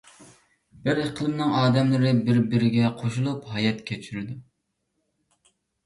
[0.87, 4.43] بىر ئىقلىمنىڭ ئادەملىرى بىر- بىرىگە قوشۇلۇپ ھايات كەچۈرىدۇ.